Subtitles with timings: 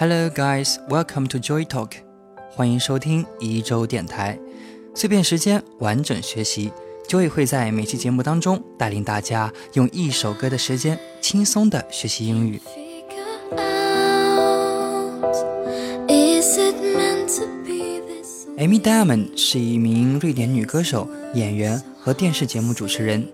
[0.00, 0.78] Hello, guys.
[0.88, 1.90] Welcome to Joy Talk.
[2.56, 4.38] 欢迎收听一周电台，
[4.94, 6.72] 碎片时间，完整学习。
[7.06, 12.58] Joy 会在每期节目当中带领大家用一首歌的时间，轻松的学习英语。
[18.56, 23.28] Amy Diamond 是一名瑞典女歌手、演员和电视节目主持人。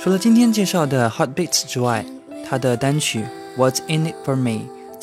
[0.00, 2.04] 除了今天介绍的《Heartbeats》之外，
[2.44, 3.24] 她的单曲
[3.56, 4.50] 《What's in It for Me》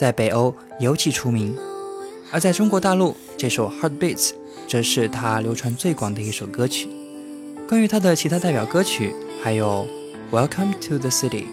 [0.02, 1.56] 在北欧尤其出名，
[2.32, 4.30] 而在中国大陆，这首《Heartbeats》
[4.68, 6.90] 则是他流传最广的一首歌曲。
[7.70, 9.86] 关于他的其他代表歌曲，还有
[10.36, 11.44] 《Welcome to the City》、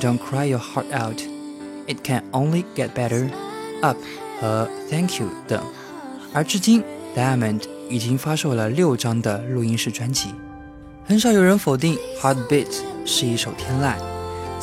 [0.02, 1.16] 《Don't Cry Your Heart Out》、
[1.88, 3.22] 《It Can Only Get Better》、
[3.80, 3.96] 《Up》
[4.38, 5.64] 和《Thank You》等。
[6.34, 6.84] 而至今
[7.16, 10.28] ，Diamond 已经发售了六张的录音室专辑。
[11.06, 12.66] 很少有人否定《Heartbeat》
[13.06, 13.96] 是一首天籁，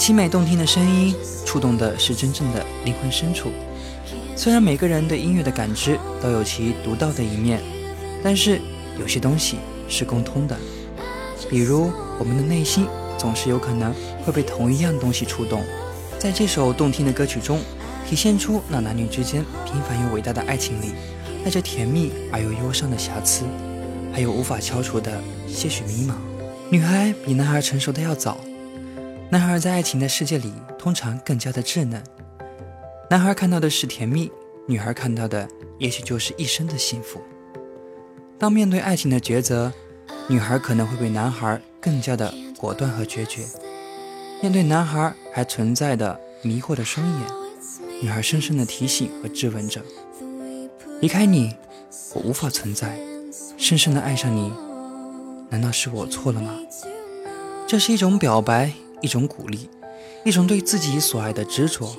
[0.02, 1.16] 凄美动听的声音
[1.46, 3.52] 触动的是真正的灵魂深处。
[4.36, 7.62] 虽然每个人对音乐的感知都有其独到的一面，
[8.24, 8.60] 但是
[9.00, 10.58] 有些东西是共通的，
[11.52, 13.94] 比如我们的内心总是有可能
[14.26, 15.64] 会被同一样东西触动。
[16.18, 17.60] 在这首动听的歌曲中，
[18.10, 20.94] 体现出那男女之间平凡又伟大的爱情里，
[21.46, 23.46] 带着甜蜜而又忧伤的瑕疵，
[24.12, 26.16] 还有无法消除的些许迷茫。
[26.72, 28.40] 女孩比男孩成熟的要早，
[29.32, 32.04] 男孩在爱情的世界里通常更加的稚嫩。
[33.10, 34.30] 男孩看到的是甜蜜，
[34.68, 35.48] 女孩看到的
[35.80, 37.22] 也许就是一生的幸福。
[38.38, 39.72] 当面对爱情的抉择，
[40.28, 43.46] 女孩可能会比男孩更加的果断和决绝。
[44.42, 47.30] 面对男孩还存在的迷惑的双眼，
[48.02, 49.82] 女孩深深的提醒和质问着：
[51.00, 51.56] 离开你，
[52.14, 52.90] 我无法存在；
[53.58, 54.52] 深深的爱上你。
[55.50, 56.54] 难道是我错了吗？
[57.66, 59.70] 这是一种表白，一种鼓励，
[60.24, 61.96] 一种对自己所爱的执着。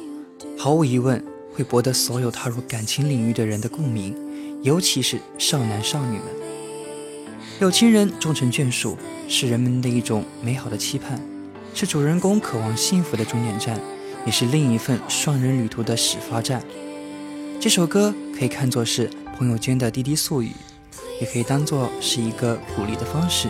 [0.59, 1.23] 毫无疑问，
[1.53, 4.17] 会博得所有踏入感情领域的人的共鸣，
[4.63, 6.27] 尤其是少男少女们。
[7.61, 8.97] 有情人终成眷属，
[9.29, 11.21] 是人们的一种美好的期盼，
[11.75, 13.79] 是主人公渴望幸福的终点站，
[14.25, 16.63] 也是另一份双人旅途的始发站。
[17.61, 20.53] 这首歌可以看作是朋友间的滴滴速语。
[21.21, 23.47] 也可以当做是一个鼓励的方式，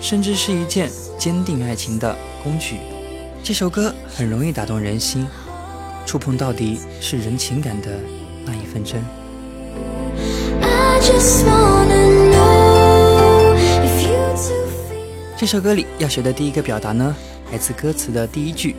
[0.00, 2.78] 甚至是一件坚定爱情的工具。
[3.44, 5.26] 这首歌很容易打动人心，
[6.06, 7.90] 触碰到底是人情感的
[8.42, 9.04] 那一份真。
[15.36, 17.14] 这首歌里要学的第一个表达呢，
[17.52, 18.74] 来自歌词的第一句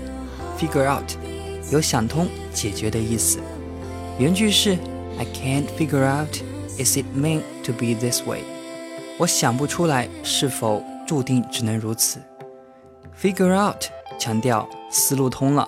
[0.60, 1.12] ，figure out，
[1.72, 3.38] 有想通、解决的意思。
[4.18, 4.76] 原句是
[5.20, 6.36] I can't figure out。
[6.80, 8.42] Is it meant to be this way？
[9.20, 12.20] 我想不出来，是否注定只能如此
[13.22, 13.86] ？Figure out，
[14.18, 15.68] 强调思路通了，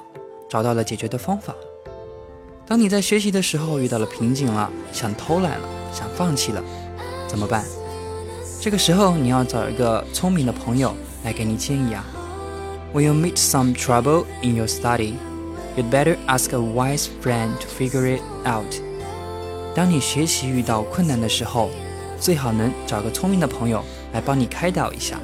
[0.49, 1.53] 找到了解决的方法。
[2.65, 6.61] 当你在学习的时候遇到了瓶颈了，想偷懒了，想放弃了，
[7.27, 7.63] 怎么办？
[8.59, 10.93] 这个时候你要找一个聪明的朋友
[11.23, 12.03] 来给你建议啊。
[12.93, 15.13] When you meet some trouble in your study,
[15.75, 18.65] you'd better ask a wise friend to figure it out.
[19.75, 21.69] 当你学习遇到困难的时候，
[22.19, 25.19] 最好能找个聪明的朋友来帮你开导一下。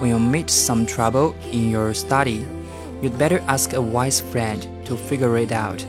[0.00, 2.44] When you meet some trouble in your study,
[3.02, 5.84] you'd better ask a wise friend to figure it out.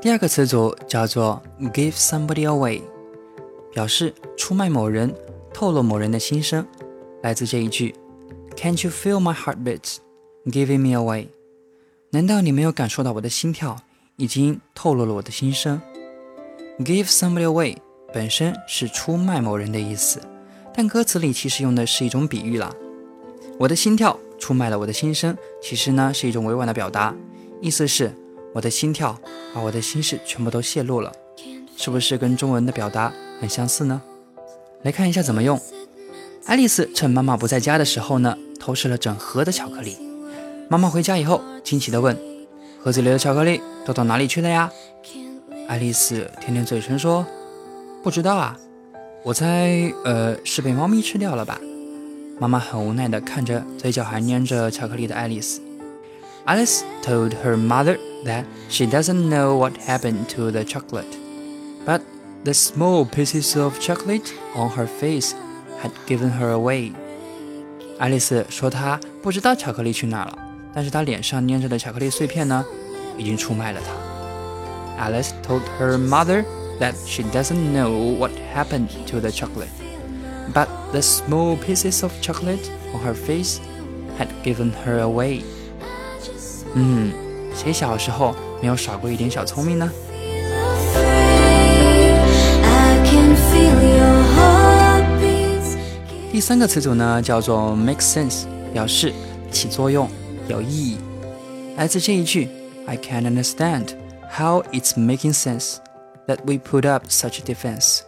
[0.00, 1.42] 第二个词组叫做
[1.72, 2.80] give somebody away，
[3.72, 5.12] 表示出卖某人、
[5.52, 6.64] 透露某人的心声。
[7.22, 7.94] 来自这一句：
[8.56, 9.96] Can't you feel my heartbeat
[10.46, 11.28] giving me away？
[12.10, 13.76] 难道你没有感受到我的心跳
[14.16, 15.80] 已经透露了我的心声？
[16.78, 17.76] Give somebody away
[18.13, 20.19] 本身是出卖某人的意思，
[20.73, 22.73] 但歌词里其实用的是一种比喻啦。
[23.57, 27.15] 我的心跳出卖了我的心声，其实呢是一种委婉的表达，
[27.61, 28.13] 意思是
[28.53, 29.17] 我的心跳
[29.53, 31.11] 把我的心事全部都泄露了，
[31.77, 34.01] 是不是跟中文的表达很相似呢？
[34.83, 35.61] 来看一下怎么用。
[36.47, 39.95] 爱丽丝趁妈妈不在家的时候呢，偷吃了整盒的巧克力。
[40.67, 42.17] 妈妈回家以后，惊奇地问
[42.81, 44.71] ：“盒子里的巧克力都到哪里去了呀？”
[45.67, 47.25] 爱丽丝舔舔嘴唇说
[48.02, 48.56] ：“不知道啊，
[49.24, 51.60] 我猜，呃，是被猫咪吃掉了吧。”
[52.38, 55.60] 妈妈很无奈地看着嘴角还粘着巧克力的爱丽丝。
[56.44, 61.04] Alice told her mother that she doesn't know what happened to the chocolate,
[61.84, 62.02] but
[62.44, 65.32] the small pieces of chocolate on her face
[65.82, 66.92] had given her away.
[67.98, 70.38] 爱丽丝说她不知道巧克力去哪了。
[70.74, 72.62] 但是她脸上粘着的巧克力碎片呢，
[73.16, 75.10] 已经出卖了她。
[75.10, 76.44] Alice told her mother
[76.80, 79.70] that she doesn't know what happened to the chocolate,
[80.52, 83.60] but the small pieces of chocolate on her face
[84.18, 85.42] had given her away.
[86.74, 87.12] 嗯，
[87.54, 89.90] 谁小时候没有耍过一点小聪明呢？
[96.30, 98.44] 第三个词组呢，叫做 make sense，
[98.74, 99.10] 表示
[99.50, 100.06] 起作用、
[100.48, 100.98] 有意义。
[101.78, 102.48] 来自这一句：
[102.86, 103.88] I can't understand
[104.30, 105.76] how it's making sense
[106.27, 107.99] That we put up such defense。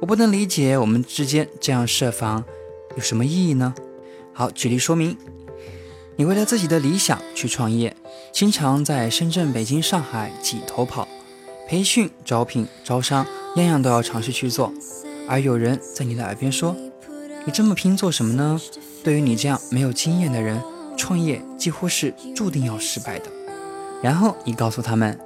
[0.00, 2.44] 我不能理解我们之间这样设防
[2.96, 3.74] 有什么意义呢？
[4.32, 5.16] 好，举例说明：
[6.16, 7.94] 你为了自己的理想去创业，
[8.32, 11.06] 经常在深圳、北京、上海挤头跑，
[11.68, 13.26] 培训、招聘、招商，
[13.56, 14.72] 样样都要尝试去做，
[15.28, 16.74] 而有人在你的耳边说。
[17.46, 18.60] 你这么拼做什么呢？
[19.02, 20.62] 对于你这样没有经验的人，
[20.96, 23.26] 创业几乎是注定要失败的。
[24.02, 25.18] 然后你告诉他们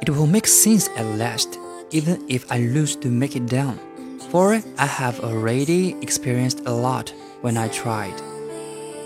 [0.00, 1.48] ，It will make sense at last,
[1.90, 3.74] even if I lose to make it down,
[4.30, 8.14] for I have already experienced a lot when I tried。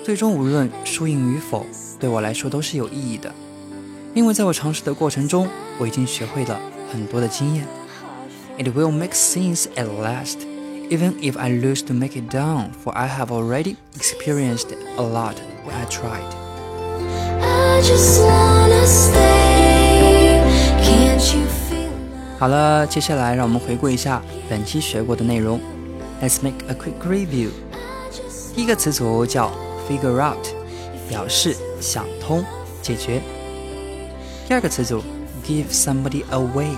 [0.04, 1.66] 最终无论输赢与否，
[1.98, 3.34] 对我来说都是有意义的，
[4.14, 5.48] 因为在我尝试的过程中，
[5.78, 6.60] 我已经学会了
[6.92, 7.66] 很多的经验。
[8.58, 10.38] It will make sense at last
[10.88, 15.34] even if I lose to make it down, for I have already experienced a lot
[15.66, 16.32] when I tried.
[17.42, 19.49] I just wanna stay.
[22.41, 25.59] 好了，接下来让我们回顾一下本期学过的内容。
[26.23, 27.49] Let's make a quick review.
[28.55, 29.51] 第一个词组叫
[29.88, 30.43] figure out，
[31.07, 32.43] 表示想通、
[32.81, 33.21] 解决。
[34.47, 35.03] 第二个词组
[35.45, 36.71] give somebody away，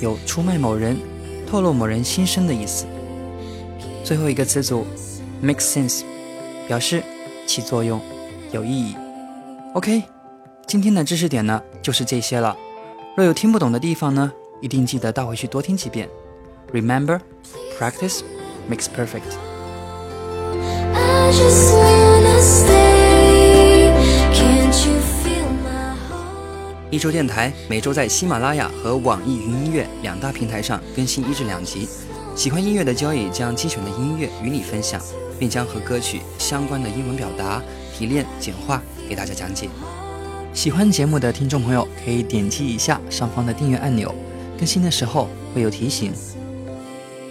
[0.00, 0.96] 有出卖某人、
[1.46, 2.86] 透露某人心声的意思。
[4.02, 4.86] 最后一个词组
[5.42, 6.04] ，make sense，
[6.66, 7.02] 表示
[7.46, 8.00] 起作用、
[8.50, 8.96] 有意义。
[9.74, 10.04] OK，
[10.66, 12.56] 今天的知识点呢就是这些了。
[13.14, 16.08] 若有听不懂的地方呢，一定记得倒回去多听几遍。
[16.72, 17.20] Remember,
[17.78, 18.20] practice
[18.70, 19.22] makes perfect。
[26.90, 31.88] 一周电台每周在喜马拉雅和网易云音乐两大平台上更新一至两集。
[32.34, 35.00] 喜欢音乐的交易将精选的音乐与你分享，
[35.38, 37.62] 并将和歌曲相关的英文表达
[37.96, 39.68] 提炼简化给大家讲解。
[40.52, 44.12] 喜欢节目的听众朋友可以点击一下上方的订阅按钮，
[44.60, 46.12] 更新的时候会有提醒。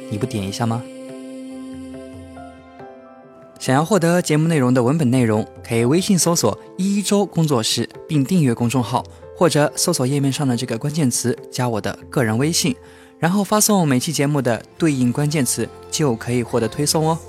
[0.10, 0.82] 你不点一下吗？
[3.60, 9.06] 想要获得节目内容的文本内容，可以微信搜索“一周工作室”并订阅公众号，
[9.38, 12.76] 或者搜索页面上的这个关键词加我的个人微信。
[13.20, 17.20] 然后发送每期节目的对应关键词，就可以获得推送哦。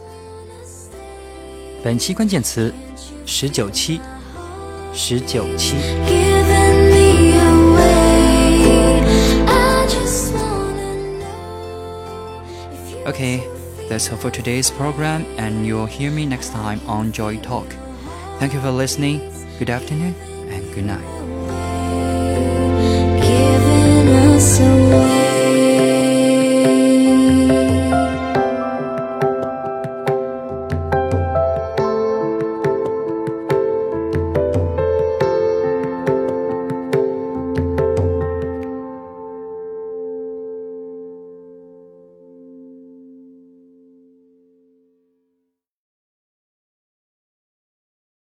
[1.84, 2.72] 本期关键词：
[3.26, 4.00] 十九期，
[4.94, 6.29] 十九期。
[13.10, 13.42] Okay,
[13.88, 17.66] that's all for today's program, and you'll hear me next time on Joy Talk.
[18.38, 19.18] Thank you for listening.
[19.58, 20.14] Good afternoon
[20.48, 21.04] and good night.